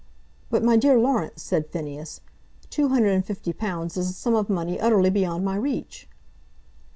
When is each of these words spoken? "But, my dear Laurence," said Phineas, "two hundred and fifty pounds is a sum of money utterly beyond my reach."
"But, 0.49 0.63
my 0.63 0.77
dear 0.77 0.97
Laurence," 0.97 1.43
said 1.43 1.67
Phineas, 1.69 2.21
"two 2.71 2.87
hundred 2.87 3.09
and 3.09 3.23
fifty 3.23 3.53
pounds 3.53 3.97
is 3.97 4.09
a 4.09 4.13
sum 4.13 4.33
of 4.33 4.49
money 4.49 4.79
utterly 4.79 5.11
beyond 5.11 5.45
my 5.45 5.55
reach." 5.55 6.09